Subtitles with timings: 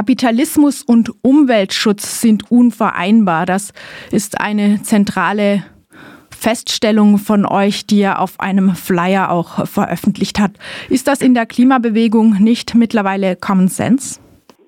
[0.00, 3.44] Kapitalismus und Umweltschutz sind unvereinbar.
[3.44, 3.74] Das
[4.10, 5.62] ist eine zentrale
[6.30, 10.52] Feststellung von euch, die er auf einem Flyer auch veröffentlicht hat.
[10.88, 14.18] Ist das in der Klimabewegung nicht mittlerweile Common Sense?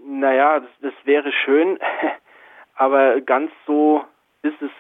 [0.06, 1.79] Naja, das, das wäre schön,
[2.75, 4.05] aber ganz so
[4.43, 4.71] ist es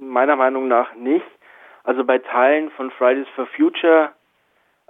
[0.00, 1.26] meiner Meinung nach nicht.
[1.82, 4.10] Also bei Teilen von Fridays for Future,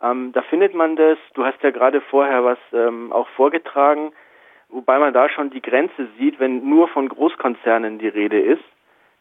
[0.02, 1.16] ähm, da findet man das.
[1.32, 4.12] Du hast ja gerade vorher was ähm, auch vorgetragen,
[4.68, 8.64] wobei man da schon die Grenze sieht, wenn nur von Großkonzernen die Rede ist.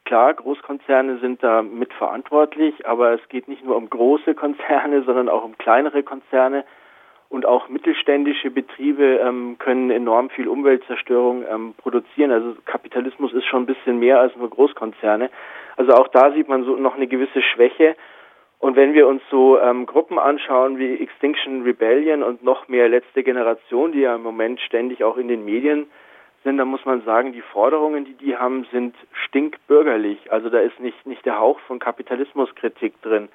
[0.05, 5.43] Klar, Großkonzerne sind da mitverantwortlich, aber es geht nicht nur um große Konzerne, sondern auch
[5.43, 6.63] um kleinere Konzerne.
[7.29, 12.31] Und auch mittelständische Betriebe ähm, können enorm viel Umweltzerstörung ähm, produzieren.
[12.31, 15.29] Also Kapitalismus ist schon ein bisschen mehr als nur Großkonzerne.
[15.75, 17.97] Also auch da sieht man so noch eine gewisse Schwäche.
[18.59, 23.23] Und wenn wir uns so ähm, Gruppen anschauen wie Extinction Rebellion und noch mehr letzte
[23.23, 25.87] Generation, die ja im Moment ständig auch in den Medien
[26.43, 30.31] sind, dann muss man sagen, die Forderungen, die die haben, sind stinkbürgerlich.
[30.31, 33.29] Also da ist nicht, nicht der Hauch von Kapitalismuskritik drin.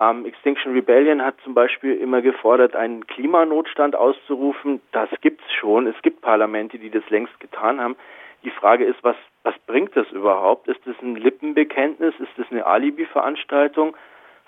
[0.00, 4.80] Ähm, Extinction Rebellion hat zum Beispiel immer gefordert, einen Klimanotstand auszurufen.
[4.92, 5.86] Das gibt's schon.
[5.86, 7.96] Es gibt Parlamente, die das längst getan haben.
[8.42, 10.66] Die Frage ist, was, was bringt das überhaupt?
[10.66, 12.14] Ist das ein Lippenbekenntnis?
[12.18, 13.94] Ist das eine Alibi-Veranstaltung?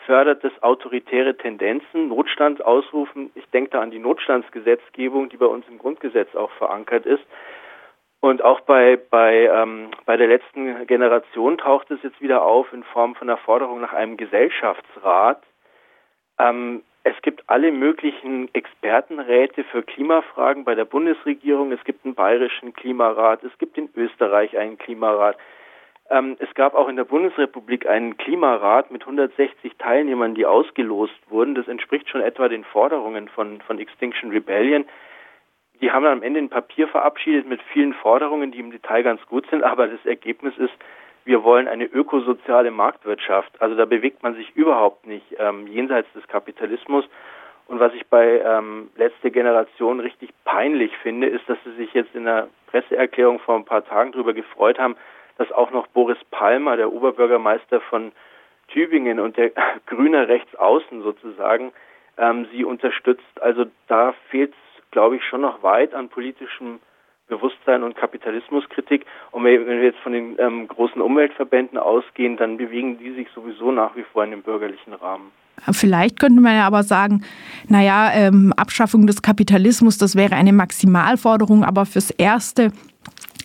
[0.07, 2.09] Fördert das autoritäre Tendenzen?
[2.09, 3.31] Notstand ausrufen?
[3.35, 7.25] Ich denke da an die Notstandsgesetzgebung, die bei uns im Grundgesetz auch verankert ist.
[8.21, 12.85] Und auch bei, bei, ähm, bei der letzten Generation taucht es jetzt wieder auf in
[12.85, 15.43] Form von der Forderung nach einem Gesellschaftsrat.
[16.39, 21.73] Ähm, es gibt alle möglichen Expertenräte für Klimafragen bei der Bundesregierung.
[21.73, 25.37] Es gibt einen bayerischen Klimarat, es gibt in Österreich einen Klimarat.
[26.11, 31.55] Ähm, es gab auch in der Bundesrepublik einen Klimarat mit 160 Teilnehmern, die ausgelost wurden.
[31.55, 34.85] Das entspricht schon etwa den Forderungen von, von Extinction Rebellion
[35.83, 39.47] die haben am Ende ein Papier verabschiedet mit vielen Forderungen, die im Detail ganz gut
[39.51, 40.73] sind, aber das Ergebnis ist,
[41.25, 43.61] wir wollen eine ökosoziale Marktwirtschaft.
[43.61, 47.05] Also da bewegt man sich überhaupt nicht ähm, jenseits des Kapitalismus.
[47.69, 52.15] Und was ich bei ähm, letzte Generation richtig peinlich finde, ist, dass sie sich jetzt
[52.15, 54.97] in der Presseerklärung vor ein paar Tagen darüber gefreut haben,
[55.43, 58.13] dass auch noch Boris Palmer, der Oberbürgermeister von
[58.69, 59.51] Tübingen und der
[59.87, 61.73] Grüne Rechtsaußen sozusagen,
[62.19, 63.41] ähm, sie unterstützt.
[63.41, 64.55] Also da fehlt
[64.93, 66.79] glaube ich, schon noch weit an politischem
[67.29, 69.05] Bewusstsein und Kapitalismuskritik.
[69.33, 73.73] Und wenn wir jetzt von den ähm, großen Umweltverbänden ausgehen, dann bewegen die sich sowieso
[73.73, 75.33] nach wie vor in dem bürgerlichen Rahmen.
[75.71, 77.25] Vielleicht könnte man ja aber sagen,
[77.69, 82.73] naja, ähm, Abschaffung des Kapitalismus, das wäre eine Maximalforderung, aber fürs Erste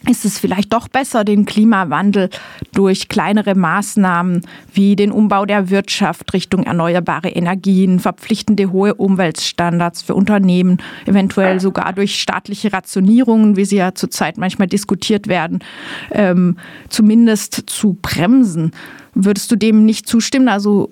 [0.05, 2.29] ist es vielleicht doch besser, den Klimawandel
[2.73, 4.41] durch kleinere Maßnahmen
[4.73, 11.93] wie den Umbau der Wirtschaft Richtung erneuerbare Energien, verpflichtende hohe Umweltstandards für Unternehmen, eventuell sogar
[11.93, 15.59] durch staatliche Rationierungen, wie sie ja zurzeit manchmal diskutiert werden,
[16.11, 16.57] ähm,
[16.89, 18.71] zumindest zu bremsen.
[19.13, 20.47] Würdest du dem nicht zustimmen?
[20.47, 20.91] Also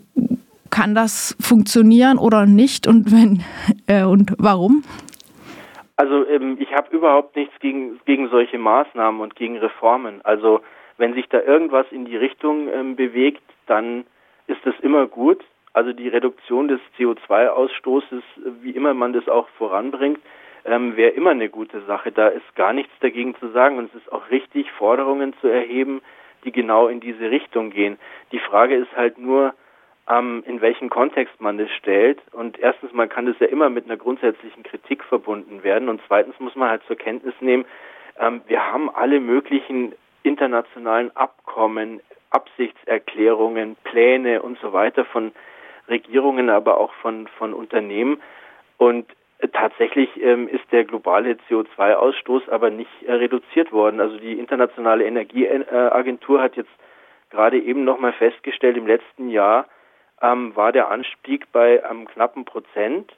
[0.71, 3.44] kann das funktionieren oder nicht und wenn
[3.88, 4.83] äh, und warum?
[5.97, 10.22] Also ähm, ich habe überhaupt nichts gegen, gegen solche Maßnahmen und gegen Reformen.
[10.23, 10.61] Also
[10.97, 14.06] wenn sich da irgendwas in die Richtung ähm, bewegt, dann
[14.47, 15.44] ist das immer gut.
[15.73, 18.23] Also die Reduktion des CO2-Ausstoßes,
[18.61, 20.19] wie immer man das auch voranbringt,
[20.66, 22.12] ähm, wäre immer eine gute Sache.
[22.12, 26.01] Da ist gar nichts dagegen zu sagen und es ist auch richtig, Forderungen zu erheben,
[26.44, 27.97] die genau in diese Richtung gehen.
[28.31, 29.53] Die Frage ist halt nur,
[30.09, 32.21] ähm, in welchen Kontext man das stellt.
[32.31, 35.89] Und erstens, man kann das ja immer mit einer grundsätzlichen Kritik verbunden werden.
[35.89, 37.66] Und zweitens muss man halt zur Kenntnis nehmen,
[38.19, 45.31] ähm, wir haben alle möglichen internationalen Abkommen, Absichtserklärungen, Pläne und so weiter von
[45.88, 48.21] Regierungen, aber auch von, von Unternehmen.
[48.77, 49.05] Und
[49.51, 53.99] Tatsächlich ähm, ist der globale CO2-Ausstoß aber nicht äh, reduziert worden.
[53.99, 56.71] Also die Internationale Energieagentur hat jetzt
[57.31, 59.67] gerade eben nochmal festgestellt, im letzten Jahr
[60.21, 63.11] ähm, war der Anstieg bei einem knappen Prozent.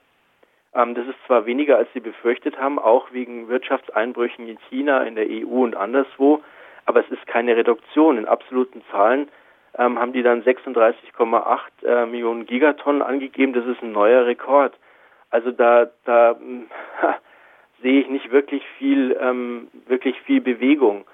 [0.74, 5.16] Ähm, das ist zwar weniger, als sie befürchtet haben, auch wegen Wirtschaftseinbrüchen in China, in
[5.16, 6.44] der EU und anderswo,
[6.86, 8.18] aber es ist keine Reduktion.
[8.18, 9.30] In absoluten Zahlen
[9.78, 13.54] ähm, haben die dann 36,8 äh, Millionen Gigatonnen angegeben.
[13.54, 14.74] Das ist ein neuer Rekord.
[15.30, 16.36] Also da, da
[17.82, 21.06] sehe ich nicht wirklich viel, ähm, wirklich viel Bewegung.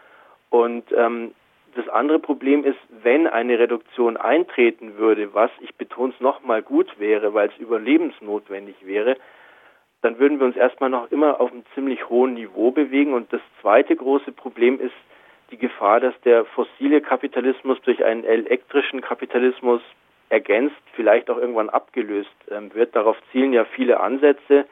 [0.50, 1.34] Und ähm,
[1.76, 7.00] das andere Problem ist, wenn eine Reduktion eintreten würde, was ich betone es nochmal gut
[7.00, 9.18] wäre, weil es überlebensnotwendig wäre,
[10.02, 13.14] dann würden wir uns erstmal noch immer auf einem ziemlich hohen Niveau bewegen.
[13.14, 14.94] Und das zweite große Problem ist
[15.52, 19.82] die Gefahr, dass der fossile Kapitalismus durch einen elektrischen Kapitalismus
[20.30, 22.96] ergänzt, vielleicht auch irgendwann abgelöst ähm, wird.
[22.96, 24.66] Darauf zielen ja viele Ansätze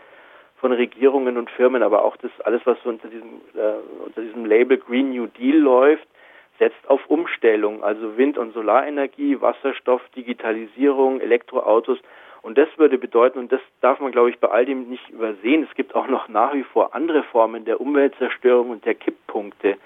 [0.57, 4.45] von Regierungen und Firmen, aber auch das alles, was so unter diesem, äh, unter diesem
[4.45, 6.07] Label Green New Deal läuft,
[6.61, 11.97] setzt auf Umstellung, also Wind- und Solarenergie, Wasserstoff, Digitalisierung, Elektroautos.
[12.43, 15.65] Und das würde bedeuten, und das darf man, glaube ich, bei all dem nicht übersehen,
[15.67, 19.77] es gibt auch noch nach wie vor andere Formen der Umweltzerstörung und der Kipppunkte,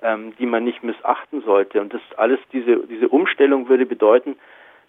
[0.00, 1.82] ähm, die man nicht missachten sollte.
[1.82, 4.36] Und das alles, diese, diese Umstellung würde bedeuten,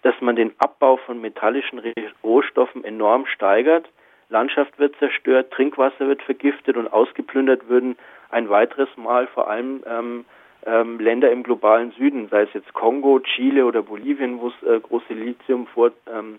[0.00, 1.82] dass man den Abbau von metallischen
[2.24, 3.86] Rohstoffen enorm steigert,
[4.30, 7.98] Landschaft wird zerstört, Trinkwasser wird vergiftet und ausgeplündert würden
[8.30, 10.24] ein weiteres Mal vor allem ähm,
[10.66, 14.80] ähm, Länder im globalen Süden, sei es jetzt Kongo, Chile oder Bolivien, wo es äh,
[14.80, 16.38] große Lithiumvorkommen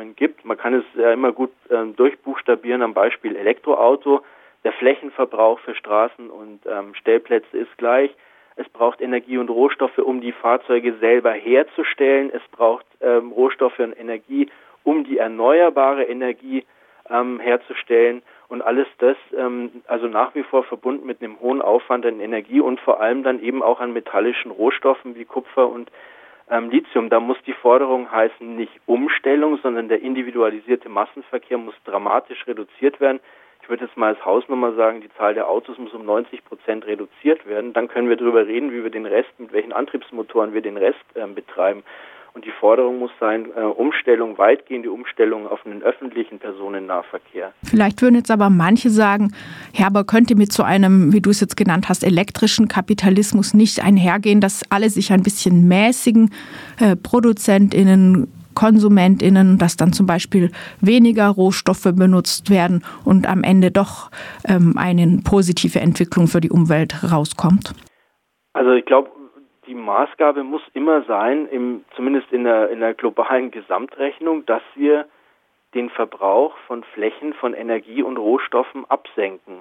[0.00, 0.44] ähm, gibt.
[0.44, 4.22] Man kann es ja immer gut ähm, durchbuchstabieren am Beispiel Elektroauto.
[4.64, 8.10] Der Flächenverbrauch für Straßen und ähm, Stellplätze ist gleich.
[8.56, 12.30] Es braucht Energie und Rohstoffe, um die Fahrzeuge selber herzustellen.
[12.32, 14.48] Es braucht ähm, Rohstoffe und Energie,
[14.82, 16.64] um die erneuerbare Energie
[17.10, 18.22] ähm, herzustellen.
[18.48, 22.60] Und alles das, ähm, also nach wie vor verbunden mit einem hohen Aufwand an Energie
[22.60, 25.90] und vor allem dann eben auch an metallischen Rohstoffen wie Kupfer und
[26.50, 27.10] ähm, Lithium.
[27.10, 33.20] Da muss die Forderung heißen, nicht Umstellung, sondern der individualisierte Massenverkehr muss dramatisch reduziert werden.
[33.62, 36.86] Ich würde jetzt mal als Hausnummer sagen, die Zahl der Autos muss um 90 Prozent
[36.86, 37.72] reduziert werden.
[37.72, 41.04] Dann können wir darüber reden, wie wir den Rest, mit welchen Antriebsmotoren wir den Rest
[41.14, 41.82] äh, betreiben.
[42.36, 47.54] Und die Forderung muss sein, äh, Umstellung, weitgehende Umstellung auf einen öffentlichen Personennahverkehr.
[47.64, 49.32] Vielleicht würden jetzt aber manche sagen,
[49.72, 53.82] ja, aber könnte mit so einem, wie du es jetzt genannt hast, elektrischen Kapitalismus nicht
[53.82, 56.30] einhergehen, dass alle sich ein bisschen mäßigen,
[56.78, 60.50] äh, ProduzentInnen, KonsumentInnen, dass dann zum Beispiel
[60.82, 64.10] weniger Rohstoffe benutzt werden und am Ende doch
[64.46, 67.72] ähm, eine positive Entwicklung für die Umwelt rauskommt?
[68.52, 69.08] Also ich glaube,
[69.66, 75.06] die Maßgabe muss immer sein, im, zumindest in der, in der globalen Gesamtrechnung, dass wir
[75.74, 79.60] den Verbrauch von Flächen, von Energie und Rohstoffen absenken.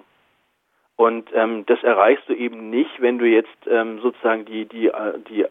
[0.95, 5.19] Und ähm, das erreichst du eben nicht, wenn du jetzt ähm, sozusagen die, die, äh,
[5.29, 5.45] die,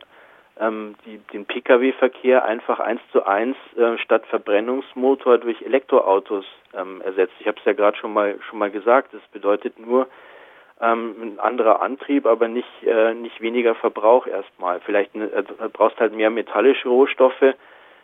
[0.58, 7.34] ähm, die, den Pkw-Verkehr einfach eins zu eins äh, statt Verbrennungsmotor durch Elektroautos ähm, ersetzt.
[7.40, 9.12] Ich habe es ja gerade schon mal schon mal gesagt.
[9.12, 10.06] Das bedeutet nur,
[10.81, 14.81] ähm, ein anderer Antrieb, aber nicht, äh, nicht weniger Verbrauch erstmal.
[14.81, 17.55] Vielleicht ne, also, brauchst halt mehr metallische Rohstoffe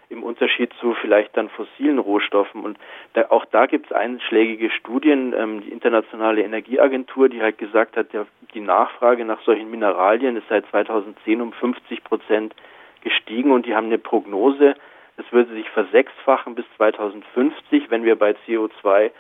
[0.09, 2.65] im Unterschied zu vielleicht dann fossilen Rohstoffen.
[2.65, 2.79] Und
[3.13, 5.33] da, auch da gibt es einschlägige Studien.
[5.37, 10.49] Ähm, die Internationale Energieagentur, die halt gesagt hat, der, die Nachfrage nach solchen Mineralien ist
[10.49, 12.55] seit 2010 um 50 Prozent
[13.03, 14.75] gestiegen und die haben eine Prognose,
[15.17, 19.11] es würde sich versechsfachen bis 2050, wenn wir bei CO2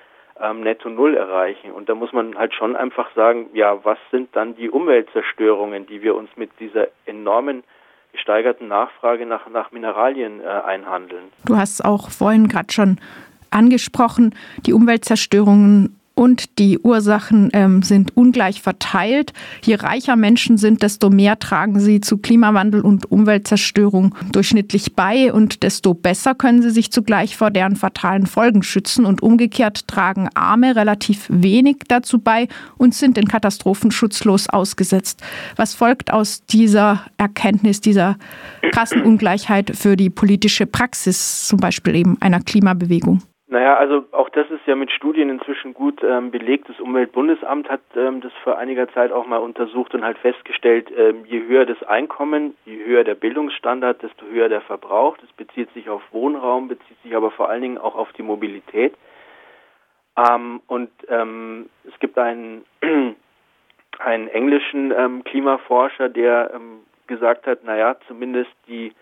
[0.42, 1.72] ähm, Netto Null erreichen.
[1.72, 6.02] Und da muss man halt schon einfach sagen, ja, was sind dann die Umweltzerstörungen, die
[6.02, 7.62] wir uns mit dieser enormen
[8.12, 11.24] gesteigerten Nachfrage nach, nach Mineralien äh, einhandeln.
[11.46, 12.98] Du hast auch vorhin gerade schon
[13.50, 14.34] angesprochen,
[14.66, 19.32] die Umweltzerstörungen und die Ursachen ähm, sind ungleich verteilt.
[19.64, 25.62] Je reicher Menschen sind, desto mehr tragen sie zu Klimawandel und Umweltzerstörung durchschnittlich bei und
[25.62, 29.06] desto besser können sie sich zugleich vor deren fatalen Folgen schützen.
[29.06, 35.22] Und umgekehrt tragen Arme relativ wenig dazu bei und sind in Katastrophen schutzlos ausgesetzt.
[35.56, 38.18] Was folgt aus dieser Erkenntnis, dieser
[38.72, 43.22] krassen Ungleichheit für die politische Praxis, zum Beispiel eben einer Klimabewegung?
[43.50, 46.68] Naja, also auch das ist ja mit Studien inzwischen gut ähm, belegt.
[46.68, 51.24] Das Umweltbundesamt hat ähm, das vor einiger Zeit auch mal untersucht und halt festgestellt, ähm,
[51.26, 55.18] je höher das Einkommen, je höher der Bildungsstandard, desto höher der Verbrauch.
[55.18, 58.94] Das bezieht sich auf Wohnraum, bezieht sich aber vor allen Dingen auch auf die Mobilität.
[60.16, 62.64] Ähm, und ähm, es gibt einen,
[63.98, 66.52] einen englischen ähm, Klimaforscher, der
[67.08, 68.92] gesagt hat, naja, zumindest die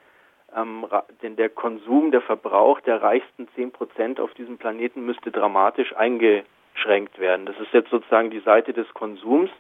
[0.56, 0.86] ähm,
[1.22, 7.18] denn der Konsum, der Verbrauch der reichsten 10 Prozent auf diesem Planeten müsste dramatisch eingeschränkt
[7.18, 7.46] werden.
[7.46, 9.50] Das ist jetzt sozusagen die Seite des Konsums.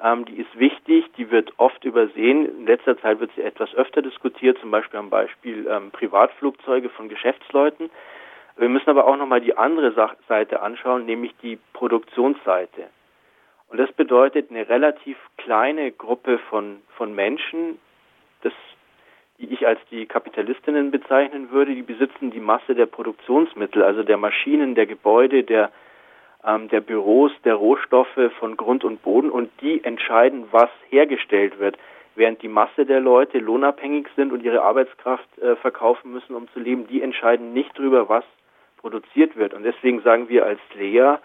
[0.00, 2.46] Ähm, die ist wichtig, die wird oft übersehen.
[2.60, 7.08] In letzter Zeit wird sie etwas öfter diskutiert, zum Beispiel am Beispiel ähm, Privatflugzeuge von
[7.08, 7.90] Geschäftsleuten.
[8.56, 9.92] Wir müssen aber auch nochmal die andere
[10.28, 12.88] Seite anschauen, nämlich die Produktionsseite.
[13.68, 17.78] Und das bedeutet eine relativ kleine Gruppe von, von Menschen,
[18.42, 18.52] das
[19.38, 24.16] die ich als die Kapitalistinnen bezeichnen würde, die besitzen die Masse der Produktionsmittel, also der
[24.16, 25.70] Maschinen, der Gebäude, der,
[26.44, 29.30] ähm, der Büros, der Rohstoffe von Grund und Boden.
[29.30, 31.78] Und die entscheiden, was hergestellt wird,
[32.16, 36.58] während die Masse der Leute lohnabhängig sind und ihre Arbeitskraft äh, verkaufen müssen, um zu
[36.58, 38.24] leben, die entscheiden nicht darüber, was
[38.78, 39.54] produziert wird.
[39.54, 41.18] Und deswegen sagen wir als Lea,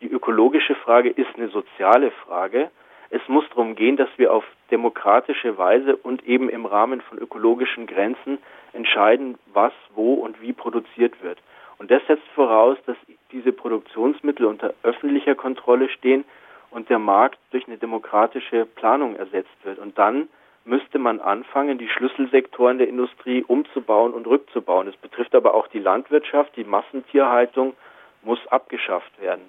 [0.00, 2.70] die ökologische Frage ist eine soziale Frage
[3.10, 7.86] es muss darum gehen, dass wir auf demokratische Weise und eben im Rahmen von ökologischen
[7.86, 8.38] Grenzen
[8.72, 11.38] entscheiden, was, wo und wie produziert wird.
[11.78, 12.96] Und das setzt voraus, dass
[13.32, 16.24] diese Produktionsmittel unter öffentlicher Kontrolle stehen
[16.70, 19.78] und der Markt durch eine demokratische Planung ersetzt wird.
[19.78, 20.28] Und dann
[20.64, 24.86] müsste man anfangen, die Schlüsselsektoren der Industrie umzubauen und rückzubauen.
[24.86, 27.74] Das betrifft aber auch die Landwirtschaft, die Massentierhaltung
[28.22, 29.42] muss abgeschafft werden.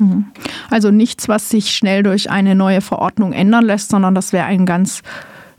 [0.00, 0.26] Mhm.
[0.70, 4.66] Also nichts, was sich schnell durch eine neue Verordnung ändern lässt, sondern das wäre ein
[4.66, 5.02] ganz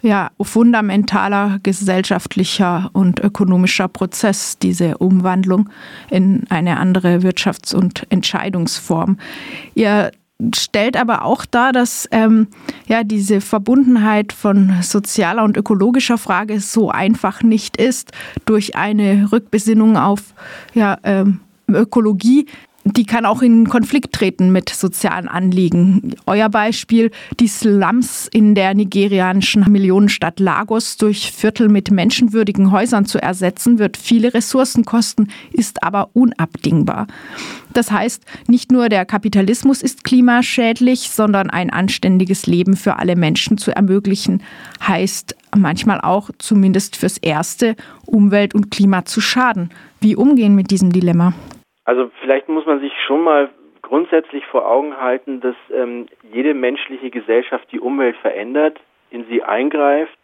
[0.01, 5.69] ja, fundamentaler gesellschaftlicher und ökonomischer Prozess, diese Umwandlung
[6.09, 9.17] in eine andere Wirtschafts- und Entscheidungsform.
[9.75, 10.11] Ihr
[10.55, 12.47] stellt aber auch dar, dass ähm,
[12.87, 18.11] ja diese Verbundenheit von sozialer und ökologischer Frage so einfach nicht ist
[18.45, 20.33] durch eine Rückbesinnung auf
[20.73, 22.47] ja, ähm, Ökologie
[22.83, 26.15] die kann auch in Konflikt treten mit sozialen Anliegen.
[26.25, 33.21] Euer Beispiel, die Slums in der nigerianischen Millionenstadt Lagos durch Viertel mit menschenwürdigen Häusern zu
[33.21, 37.07] ersetzen, wird viele Ressourcen kosten, ist aber unabdingbar.
[37.73, 43.57] Das heißt, nicht nur der Kapitalismus ist klimaschädlich, sondern ein anständiges Leben für alle Menschen
[43.57, 44.41] zu ermöglichen,
[44.85, 49.69] heißt manchmal auch, zumindest fürs Erste, Umwelt und Klima zu schaden.
[49.99, 51.33] Wie umgehen mit diesem Dilemma?
[51.85, 53.49] Also vielleicht muss man sich schon mal
[53.81, 60.17] grundsätzlich vor Augen halten, dass ähm, jede menschliche Gesellschaft die Umwelt verändert, in sie eingreift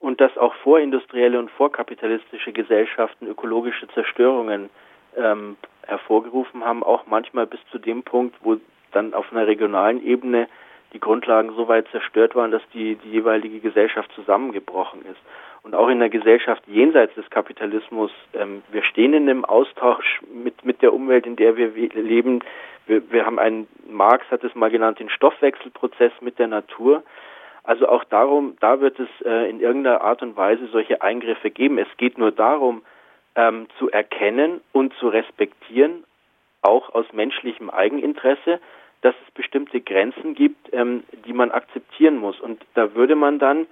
[0.00, 4.70] und dass auch vorindustrielle und vorkapitalistische Gesellschaften ökologische Zerstörungen
[5.16, 8.56] ähm, hervorgerufen haben, auch manchmal bis zu dem Punkt, wo
[8.92, 10.48] dann auf einer regionalen Ebene
[10.92, 15.20] die Grundlagen so weit zerstört waren, dass die, die jeweilige Gesellschaft zusammengebrochen ist
[15.62, 18.10] und auch in der Gesellschaft jenseits des Kapitalismus.
[18.34, 22.40] Ähm, wir stehen in einem Austausch mit, mit der Umwelt, in der wir leben.
[22.86, 27.02] Wir, wir haben einen, Marx hat es mal genannt, den Stoffwechselprozess mit der Natur.
[27.64, 31.76] Also auch darum, da wird es äh, in irgendeiner Art und Weise solche Eingriffe geben.
[31.78, 32.82] Es geht nur darum,
[33.34, 36.04] ähm, zu erkennen und zu respektieren,
[36.62, 38.58] auch aus menschlichem Eigeninteresse,
[39.02, 42.40] dass es bestimmte Grenzen gibt, ähm, die man akzeptieren muss.
[42.40, 43.66] Und da würde man dann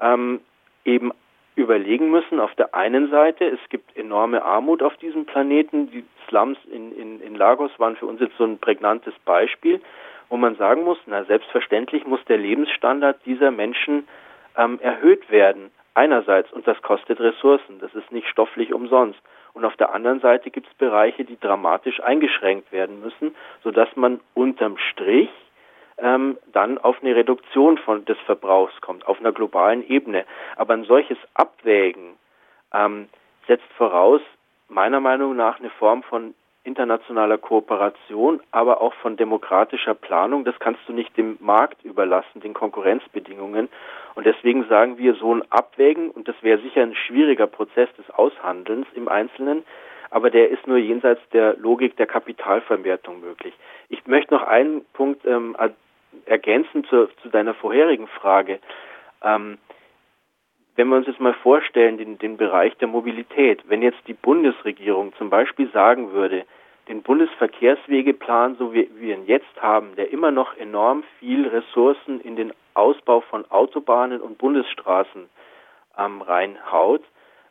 [0.00, 0.40] ähm,
[0.84, 1.12] eben
[1.56, 5.90] überlegen müssen, auf der einen Seite, es gibt enorme Armut auf diesem Planeten.
[5.90, 9.80] Die Slums in, in, in Lagos waren für uns jetzt so ein prägnantes Beispiel,
[10.28, 14.08] wo man sagen muss, na selbstverständlich muss der Lebensstandard dieser Menschen
[14.56, 15.70] ähm, erhöht werden.
[15.94, 19.20] Einerseits, und das kostet Ressourcen, das ist nicht stofflich umsonst.
[19.52, 24.20] Und auf der anderen Seite gibt es Bereiche, die dramatisch eingeschränkt werden müssen, sodass man
[24.34, 25.30] unterm Strich
[25.98, 30.24] ähm, dann auf eine Reduktion von, des Verbrauchs kommt, auf einer globalen Ebene.
[30.56, 32.16] Aber ein solches Abwägen
[32.72, 33.08] ähm,
[33.46, 34.20] setzt voraus,
[34.68, 36.34] meiner Meinung nach, eine Form von
[36.64, 40.44] internationaler Kooperation, aber auch von demokratischer Planung.
[40.44, 43.68] Das kannst du nicht dem Markt überlassen, den Konkurrenzbedingungen.
[44.14, 48.08] Und deswegen sagen wir so ein Abwägen, und das wäre sicher ein schwieriger Prozess des
[48.10, 49.64] Aushandelns im Einzelnen,
[50.10, 53.52] aber der ist nur jenseits der Logik der Kapitalverwertung möglich.
[53.88, 55.56] Ich möchte noch einen Punkt ähm,
[56.26, 58.60] ergänzend zu, zu deiner vorherigen Frage.
[59.22, 59.58] Ähm,
[60.76, 65.12] wenn wir uns jetzt mal vorstellen, den, den Bereich der Mobilität, wenn jetzt die Bundesregierung
[65.16, 66.44] zum Beispiel sagen würde,
[66.88, 72.36] den Bundesverkehrswegeplan, so wie wir ihn jetzt haben, der immer noch enorm viel Ressourcen in
[72.36, 75.28] den Ausbau von Autobahnen und Bundesstraßen
[75.96, 77.02] ähm, reinhaut,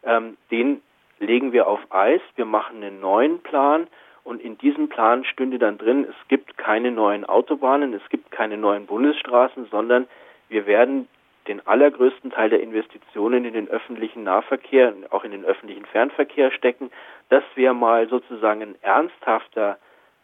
[0.04, 0.82] ähm, den
[1.20, 2.22] legen wir auf Eis.
[2.36, 3.88] Wir machen einen neuen Plan
[4.24, 8.58] und in diesem Plan stünde dann drin, es gibt keine neuen Autobahnen, es gibt keine
[8.58, 10.08] neuen Bundesstraßen, sondern
[10.50, 11.08] wir werden
[11.48, 16.92] den allergrößten Teil der Investitionen in den öffentlichen Nahverkehr, auch in den öffentlichen Fernverkehr stecken.
[17.30, 19.78] Das wäre mal sozusagen ein ernsthafter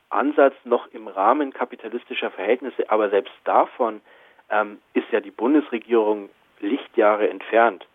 [0.09, 2.89] Ansatz noch im Rahmen kapitalistischer Verhältnisse.
[2.89, 4.01] Aber selbst davon
[4.49, 7.85] ähm, ist ja die Bundesregierung Lichtjahre entfernt.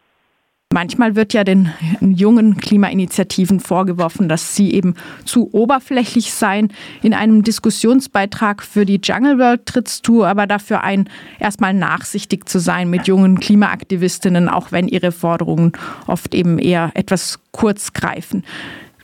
[0.75, 6.73] Manchmal wird ja den jungen Klimainitiativen vorgeworfen, dass sie eben zu oberflächlich seien.
[7.01, 12.59] In einem Diskussionsbeitrag für die Jungle World trittst du aber dafür ein, erstmal nachsichtig zu
[12.59, 15.75] sein mit jungen Klimaaktivistinnen, auch wenn ihre Forderungen
[16.09, 18.43] oft eben eher etwas kurz greifen.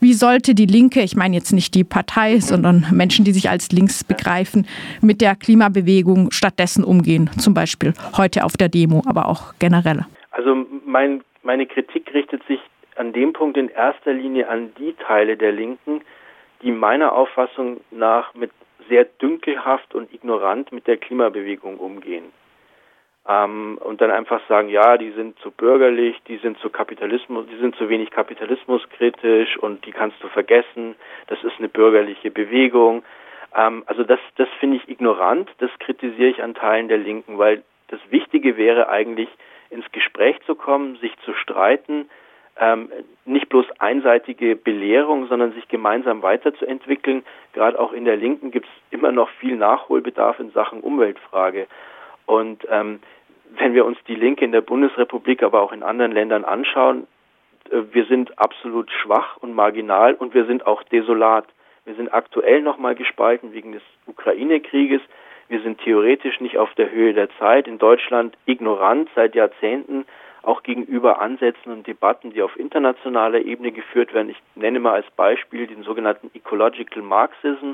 [0.00, 3.70] Wie sollte die Linke, ich meine jetzt nicht die Partei, sondern Menschen, die sich als
[3.70, 4.66] links begreifen,
[5.02, 7.30] mit der Klimabewegung stattdessen umgehen?
[7.38, 10.04] Zum Beispiel heute auf der Demo, aber auch generell.
[10.32, 12.60] Also mein meine Kritik richtet sich
[12.96, 16.02] an dem Punkt in erster Linie an die Teile der Linken,
[16.62, 18.50] die meiner Auffassung nach mit
[18.88, 22.32] sehr dünkelhaft und ignorant mit der Klimabewegung umgehen.
[23.28, 27.58] Ähm, und dann einfach sagen, ja, die sind zu bürgerlich, die sind zu Kapitalismus, die
[27.58, 30.96] sind zu wenig kapitalismuskritisch und die kannst du vergessen,
[31.28, 33.02] das ist eine bürgerliche Bewegung.
[33.54, 37.62] Ähm, also das, das finde ich ignorant, das kritisiere ich an Teilen der Linken, weil
[37.88, 39.28] das Wichtige wäre eigentlich,
[39.70, 42.08] ins Gespräch zu kommen, sich zu streiten,
[42.58, 42.90] ähm,
[43.24, 47.24] nicht bloß einseitige Belehrung, sondern sich gemeinsam weiterzuentwickeln.
[47.54, 51.66] Gerade auch in der Linken gibt es immer noch viel Nachholbedarf in Sachen Umweltfrage.
[52.26, 53.00] Und ähm,
[53.56, 57.06] wenn wir uns die Linke in der Bundesrepublik, aber auch in anderen Ländern anschauen,
[57.70, 61.46] äh, wir sind absolut schwach und marginal und wir sind auch desolat.
[61.84, 65.00] Wir sind aktuell nochmal gespalten wegen des Ukraine-Krieges.
[65.50, 67.66] Wir sind theoretisch nicht auf der Höhe der Zeit.
[67.66, 70.06] In Deutschland ignorant seit Jahrzehnten,
[70.42, 74.30] auch gegenüber Ansätzen und Debatten, die auf internationaler Ebene geführt werden.
[74.30, 77.72] Ich nenne mal als Beispiel den sogenannten Ecological Marxism,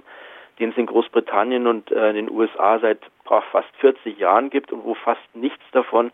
[0.59, 4.73] den es in Großbritannien und äh, in den USA seit boah, fast 40 Jahren gibt
[4.73, 6.13] und wo fast nichts davon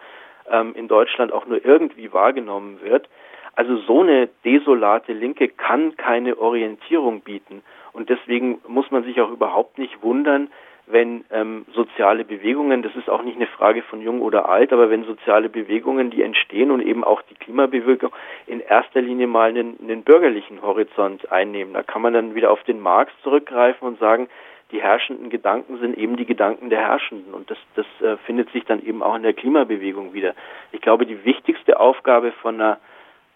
[0.50, 3.08] ähm, in Deutschland auch nur irgendwie wahrgenommen wird.
[3.54, 7.62] Also so eine desolate Linke kann keine Orientierung bieten.
[7.92, 10.50] Und deswegen muss man sich auch überhaupt nicht wundern,
[10.86, 14.90] wenn ähm, soziale Bewegungen, das ist auch nicht eine Frage von jung oder alt, aber
[14.90, 18.10] wenn soziale Bewegungen, die entstehen und eben auch die Klimabewegung
[18.46, 22.62] in erster Linie mal einen, einen bürgerlichen Horizont einnehmen, da kann man dann wieder auf
[22.64, 24.28] den Marx zurückgreifen und sagen,
[24.72, 28.64] die herrschenden Gedanken sind eben die Gedanken der Herrschenden und das, das äh, findet sich
[28.64, 30.34] dann eben auch in der Klimabewegung wieder.
[30.72, 32.78] Ich glaube, die wichtigste Aufgabe von einer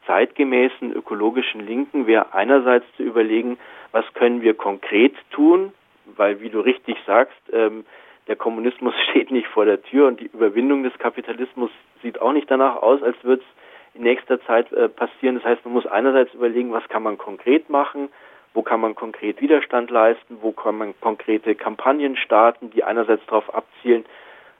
[0.06, 3.58] zeitgemäßen ökologischen Linken wäre einerseits zu überlegen,
[3.92, 5.72] was können wir konkret tun,
[6.16, 7.84] weil wie du richtig sagst, ähm,
[8.28, 11.70] der Kommunismus steht nicht vor der Tür und die Überwindung des Kapitalismus
[12.02, 15.36] sieht auch nicht danach aus, als würde es in nächster Zeit äh, passieren.
[15.36, 18.08] Das heißt, man muss einerseits überlegen, was kann man konkret machen,
[18.54, 23.54] wo kann man konkret Widerstand leisten, wo kann man konkrete Kampagnen starten, die einerseits darauf
[23.54, 24.04] abzielen,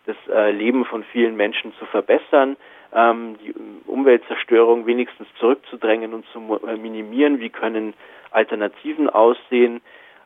[0.07, 2.57] das äh, Leben von vielen Menschen zu verbessern,
[2.95, 3.55] ähm, die
[3.87, 7.41] Umweltzerstörung wenigstens zurückzudrängen und zu äh, minimieren.
[7.41, 7.95] Wie können
[8.31, 9.81] Alternativen aussehen?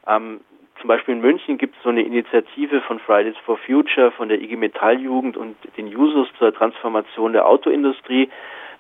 [0.07, 0.41] Ähm,
[0.81, 4.41] zum Beispiel in München gibt es so eine Initiative von Fridays for Future, von der
[4.41, 8.31] IG Metalljugend und den Jusos zur Transformation der Autoindustrie.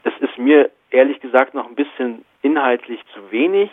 [0.02, 3.70] Das ist mir ehrlich gesagt noch ein bisschen inhaltlich zu wenig.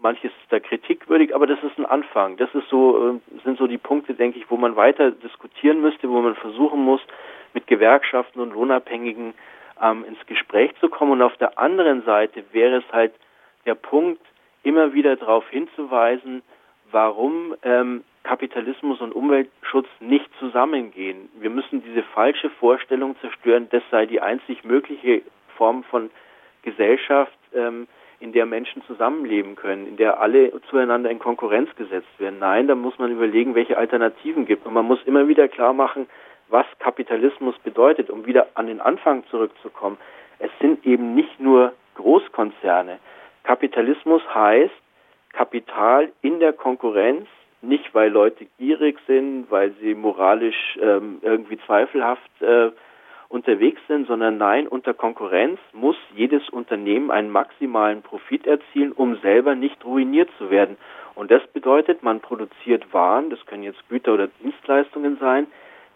[0.00, 2.36] Manches ist da kritikwürdig, aber das ist ein Anfang.
[2.36, 6.08] Das ist so, äh, sind so die Punkte, denke ich, wo man weiter diskutieren müsste,
[6.08, 7.00] wo man versuchen muss,
[7.52, 9.34] mit Gewerkschaften und Lohnabhängigen
[9.80, 11.12] ähm, ins Gespräch zu kommen.
[11.12, 13.12] Und auf der anderen Seite wäre es halt
[13.66, 14.22] der Punkt,
[14.62, 16.42] immer wieder darauf hinzuweisen,
[16.90, 21.28] warum ähm, Kapitalismus und Umweltschutz nicht zusammengehen.
[21.38, 25.22] Wir müssen diese falsche Vorstellung zerstören, das sei die einzig mögliche
[25.56, 26.10] Form von
[26.62, 27.86] Gesellschaft, ähm,
[28.18, 32.38] in der Menschen zusammenleben können, in der alle zueinander in Konkurrenz gesetzt werden.
[32.38, 34.66] Nein, da muss man überlegen, welche Alternativen gibt.
[34.66, 36.08] Und man muss immer wieder klar machen,
[36.48, 39.98] was Kapitalismus bedeutet, um wieder an den Anfang zurückzukommen.
[40.38, 42.98] Es sind eben nicht nur Großkonzerne.
[43.42, 44.72] Kapitalismus heißt
[45.36, 47.28] Kapital in der Konkurrenz,
[47.60, 52.70] nicht weil Leute gierig sind, weil sie moralisch ähm, irgendwie zweifelhaft äh,
[53.28, 59.54] unterwegs sind, sondern nein, unter Konkurrenz muss jedes Unternehmen einen maximalen Profit erzielen, um selber
[59.54, 60.78] nicht ruiniert zu werden.
[61.14, 65.48] Und das bedeutet, man produziert Waren, das können jetzt Güter oder Dienstleistungen sein,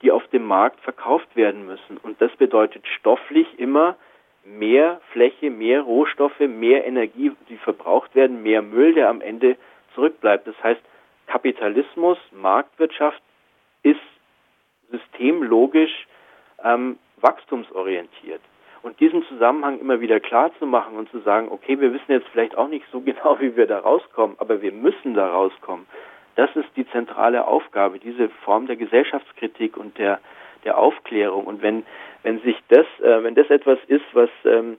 [0.02, 1.96] die auf dem Markt verkauft werden müssen.
[2.02, 3.96] Und das bedeutet stofflich immer
[4.44, 9.56] mehr Fläche, mehr Rohstoffe, mehr Energie, die verbraucht werden, mehr Müll, der am Ende
[9.94, 10.46] zurückbleibt.
[10.46, 10.80] Das heißt,
[11.26, 13.22] Kapitalismus, Marktwirtschaft
[13.82, 14.00] ist
[14.90, 16.06] systemlogisch
[16.64, 18.40] ähm, wachstumsorientiert.
[18.82, 22.28] Und diesen Zusammenhang immer wieder klar zu machen und zu sagen, okay, wir wissen jetzt
[22.28, 25.86] vielleicht auch nicht so genau, wie wir da rauskommen, aber wir müssen da rauskommen.
[26.36, 30.20] Das ist die zentrale Aufgabe, diese Form der Gesellschaftskritik und der,
[30.64, 31.44] der Aufklärung.
[31.44, 31.84] Und wenn,
[32.22, 34.78] wenn sich das, äh, wenn das etwas ist, was, ähm,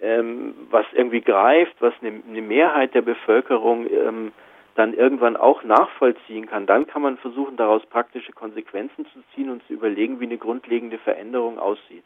[0.00, 4.32] ähm, was irgendwie greift, was eine, eine Mehrheit der Bevölkerung ähm,
[4.74, 9.66] dann irgendwann auch nachvollziehen kann, dann kann man versuchen, daraus praktische Konsequenzen zu ziehen und
[9.66, 12.04] zu überlegen, wie eine grundlegende Veränderung aussieht.